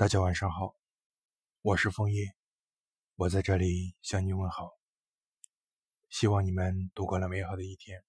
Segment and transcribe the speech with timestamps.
[0.00, 0.74] 大家晚上好，
[1.60, 2.34] 我是枫叶，
[3.16, 4.70] 我在这里向你问好，
[6.08, 8.02] 希望你们度过了美好的一天。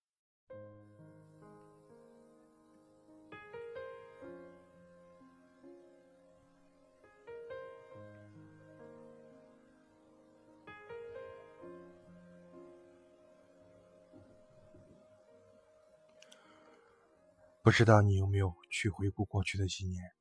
[17.62, 20.21] 不知道你有没有去回顾过去的几年？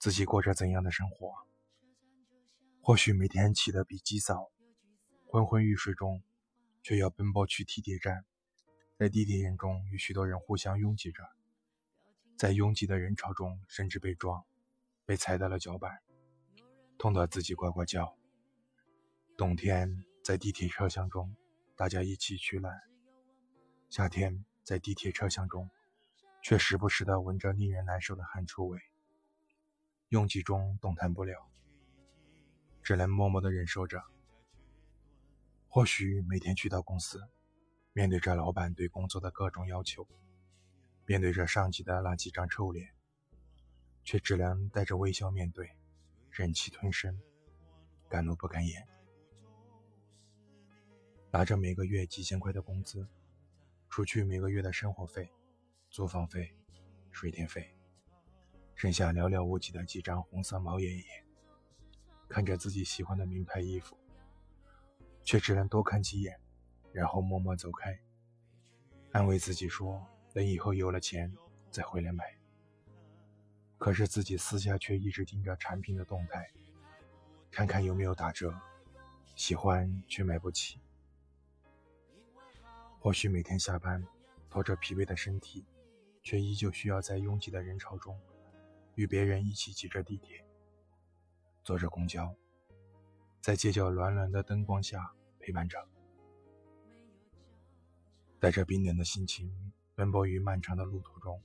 [0.00, 1.34] 自己过着怎样的生活？
[2.80, 4.50] 或许每天起得比鸡早，
[5.26, 6.22] 昏昏欲睡中，
[6.82, 8.24] 却要奔波去地铁站，
[8.96, 11.22] 在地铁人中与许多人互相拥挤着，
[12.38, 14.42] 在拥挤的人潮中，甚至被撞，
[15.04, 16.00] 被踩到了脚板，
[16.96, 18.16] 痛得自己呱呱叫。
[19.36, 21.36] 冬天在地铁车厢中，
[21.76, 22.72] 大家一起取暖；
[23.90, 25.68] 夏天在地铁车厢中，
[26.42, 28.80] 却时不时地闻着令人难受的汗臭味。
[30.10, 31.48] 拥挤中动弹不了，
[32.82, 34.02] 只能默默的忍受着。
[35.68, 37.22] 或许每天去到公司，
[37.92, 40.04] 面对着老板对工作的各种要求，
[41.06, 42.92] 面对着上级的那几张臭脸，
[44.02, 45.70] 却只能带着微笑面对，
[46.28, 47.16] 忍气吞声，
[48.08, 48.84] 敢怒不敢言。
[51.30, 53.06] 拿着每个月几千块的工资，
[53.88, 55.30] 除去每个月的生活费、
[55.88, 56.52] 租房费、
[57.12, 57.72] 水电费。
[58.80, 61.04] 剩下寥寥无几的几张红色毛爷爷，
[62.30, 63.94] 看着自己喜欢的名牌衣服，
[65.22, 66.40] 却只能多看几眼，
[66.90, 68.00] 然后默默走开，
[69.12, 71.30] 安慰自己说等以后有了钱
[71.70, 72.24] 再回来买。
[73.76, 76.50] 可是自己私下却一直盯着产品的动态，
[77.50, 78.58] 看看有没有打折，
[79.36, 80.80] 喜欢却买不起。
[82.98, 84.02] 或许每天下班，
[84.48, 85.66] 拖着疲惫的身体，
[86.22, 88.18] 却依旧需要在拥挤的人潮中。
[88.94, 90.44] 与别人一起挤着地铁，
[91.62, 92.34] 坐着公交，
[93.40, 95.78] 在街角暖暖的灯光下陪伴着，
[98.38, 101.40] 带着冰冷的心情奔波于漫长的路途中。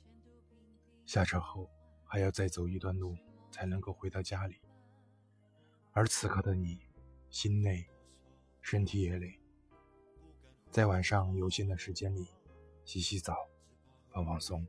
[1.06, 1.70] 下车后
[2.04, 3.16] 还要再走一段路
[3.52, 4.60] 才能够回到家里，
[5.94, 6.80] 而此刻的你，
[7.30, 7.86] 心累，
[8.62, 9.40] 身体也累，
[10.72, 12.28] 在晚上有限的时间里，
[12.84, 13.48] 洗洗澡，
[14.10, 14.66] 放放松，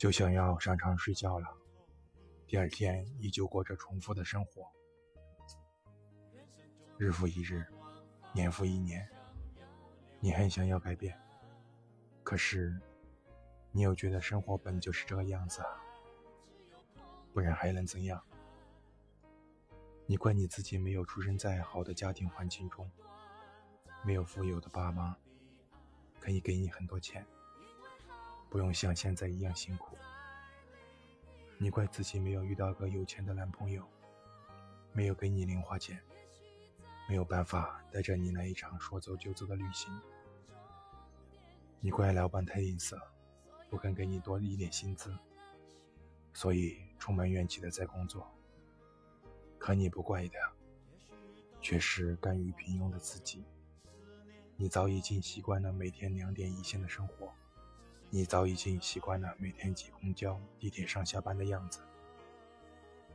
[0.00, 1.46] 就想要上床睡觉了。
[2.46, 4.66] 第二天依旧过着重复的生活，
[6.96, 7.66] 日复一日，
[8.32, 9.06] 年复一年。
[10.18, 11.20] 你很想要改变，
[12.22, 12.80] 可是
[13.72, 15.68] 你又觉得生活本就是这个样子啊，
[17.34, 18.24] 不然还能怎样？
[20.06, 22.90] 你怪你自己没有出生在好的家庭环境中，
[24.02, 25.14] 没有富有的爸妈
[26.18, 27.26] 可以给你很多钱，
[28.50, 29.96] 不用像现在一样辛苦。
[31.56, 33.86] 你怪自己没有遇到个有钱的男朋友，
[34.92, 36.02] 没有给你零花钱，
[37.08, 39.96] 没有办法带着你来一场说走就走的旅行。
[41.78, 43.00] 你怪老板太吝啬，
[43.70, 45.16] 不肯给你多一点薪资，
[46.34, 48.28] 所以充满怨气的在工作。
[49.58, 50.38] 可你不怪的，
[51.60, 53.44] 却是甘于平庸的自己。
[54.56, 57.32] 你早已经习惯了每天两点一线的生活。
[58.12, 61.80] 你早已经习惯了每天挤公交、地铁上下班的样子，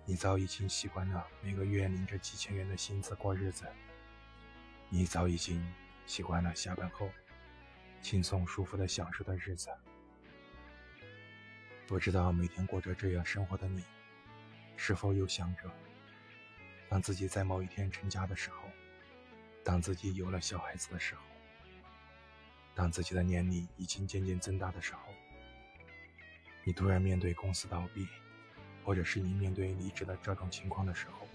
[0.06, 3.66] 你早已经习惯了每个月领着几千元的薪资过日子，
[4.88, 5.61] 你早已经
[6.05, 7.09] 习惯了下班后
[8.01, 9.69] 轻松舒服的享受的日子。
[11.85, 13.84] 不知道每天过着这样生活的你，
[14.78, 15.69] 是否有想着，
[16.88, 18.69] 当自己在某一天成家的时候，
[19.61, 21.24] 当自己有了小孩子的时候。
[22.75, 24.99] 当自己的年龄已经渐渐增大的时候，
[26.65, 28.05] 你突然面对公司倒闭，
[28.83, 31.25] 或者是你面对离职的这种情况的时候，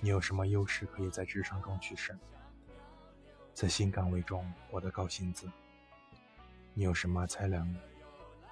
[0.00, 2.18] 你有什么优势可以在职场中取胜，
[3.54, 5.48] 在新岗位中获得高薪资？
[6.74, 7.76] 你有什么才能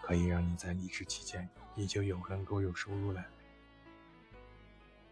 [0.01, 3.25] 可以让你在离职期间依旧有能够有收入呢？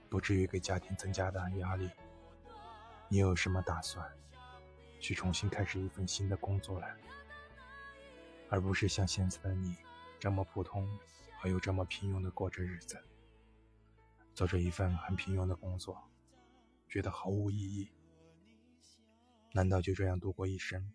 [0.08, 1.90] 不至于给家庭增加的压力？
[3.08, 4.06] 你有什么打算？
[5.00, 6.86] 去重新开始一份新的工作了，
[8.48, 9.76] 而不是像现在的你
[10.18, 10.88] 这么普通，
[11.42, 12.98] 而又这么平庸的过着日子，
[14.34, 16.02] 做着一份很平庸的工作，
[16.88, 17.90] 觉得毫无意义。
[19.52, 20.92] 难道就这样度过一生？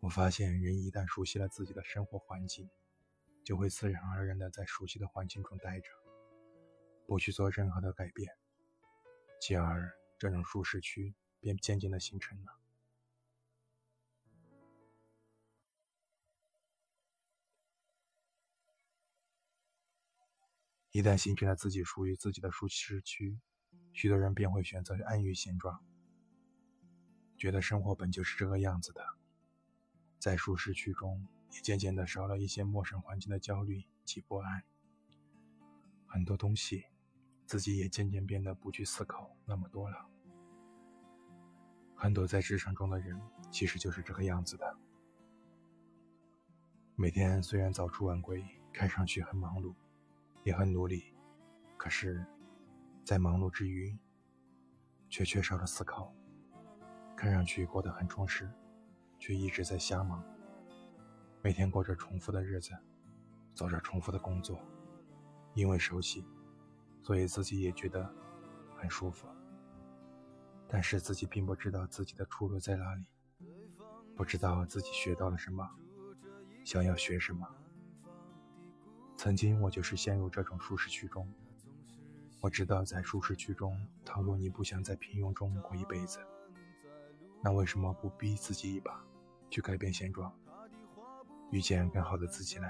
[0.00, 2.68] 我发现，人一旦熟悉了自己的生活环境，
[3.42, 5.88] 就会自然而然的在熟悉的环境中待着，
[7.06, 8.36] 不去做任何的改变，
[9.40, 11.14] 继而这种舒适区。
[11.46, 12.58] 便渐渐的形成了。
[20.90, 23.38] 一旦形成了自己属于自己的舒适区，
[23.92, 25.84] 许多人便会选择安于现状，
[27.36, 29.06] 觉得生活本就是这个样子的。
[30.18, 34.64] 在舒适区中，也渐渐的少了一些陌生环境的焦虑及不安。
[36.08, 36.86] 很多东西，
[37.46, 40.15] 自己也渐渐变得不去思考那么多了。
[41.98, 43.18] 很多在职场中的人，
[43.50, 44.76] 其实就是这个样子的。
[46.94, 49.74] 每天虽然早出晚归，看上去很忙碌，
[50.44, 51.14] 也很努力，
[51.78, 52.24] 可是，
[53.02, 53.96] 在忙碌之余，
[55.08, 56.14] 却缺少了思考。
[57.16, 58.50] 看上去过得很充实，
[59.18, 60.22] 却一直在瞎忙。
[61.42, 62.72] 每天过着重复的日子，
[63.54, 64.60] 做着重复的工作，
[65.54, 66.26] 因为熟悉，
[67.02, 68.14] 所以自己也觉得
[68.76, 69.26] 很舒服。
[70.68, 73.04] 但是自己并不知道自己的出路在哪里，
[74.16, 75.68] 不知道自己学到了什么。
[76.64, 77.46] 想要学什么？
[79.16, 81.32] 曾经我就是陷入这种舒适区中。
[82.40, 86.18] 我知道在舒适区中，倘若你不想在平庸中过一辈子，
[87.42, 89.02] 那为什么不逼自己一把，
[89.48, 90.32] 去改变现状，
[91.50, 92.68] 遇见更好的自己呢？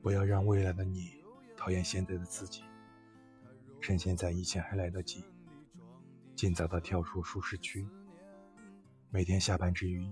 [0.00, 1.24] 不要让未来的你
[1.56, 2.62] 讨厌现在的自己。
[3.80, 5.24] 趁现在以前还来得及，
[6.42, 7.86] 尽早的跳出舒适区。
[9.10, 10.10] 每天下班之余，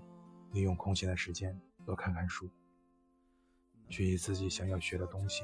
[0.52, 1.60] 利用空闲的时间。
[1.84, 2.48] 多看看书，
[3.88, 5.42] 学习自己想要学的东西，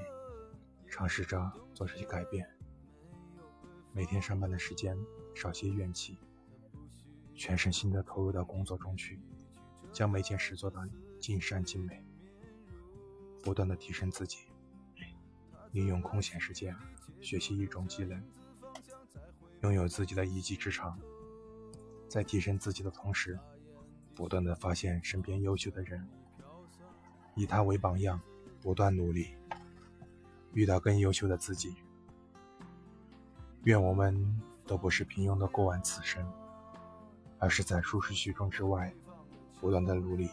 [0.87, 2.49] 尝试着做这些改变。
[3.93, 4.97] 每天上班的时间
[5.35, 6.21] 少些怨气，
[7.35, 9.21] 全身心的投入到工作中去，
[9.93, 10.87] 将每件事做到
[11.19, 12.00] 尽善尽美，
[13.43, 14.47] 不断的提升自己。
[15.73, 16.77] 利用空闲时间
[17.21, 18.23] 学习一种技能，
[19.62, 20.99] 拥有自己的一技之长，
[22.08, 23.38] 在提升自己的同时，
[24.14, 26.06] 不断的发现身边优秀的人。
[27.35, 28.20] 以他为榜样，
[28.62, 29.35] 不断努力，
[30.53, 31.76] 遇到更优秀的自己。
[33.64, 36.26] 愿我们都不是平庸的过完此生，
[37.38, 38.94] 而是在舒适区中之外，
[39.61, 40.31] 不断的努力，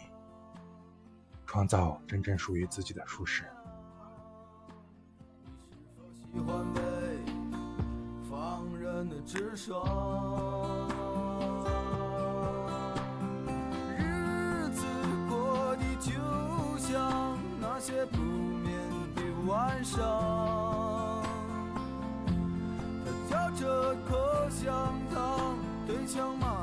[1.45, 3.43] 创造真正属于自己的舒适。
[9.09, 9.83] 的直爽
[13.97, 14.83] 日子
[15.29, 16.11] 过得就
[16.77, 18.77] 像那些不眠
[19.15, 21.21] 的晚上
[23.05, 26.62] 他嚼着口香糖对墙漫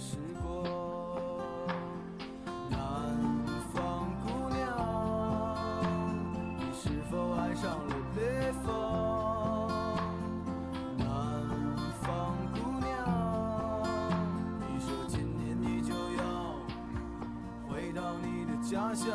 [0.00, 0.64] 时光，
[2.70, 2.78] 南
[3.70, 4.58] 方姑娘，
[6.56, 9.68] 你是否爱上了北方？
[10.96, 11.04] 南
[12.00, 12.88] 方姑娘，
[14.58, 16.22] 你说今年你就要
[17.68, 19.06] 回到你的家乡，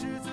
[0.00, 0.29] 是在。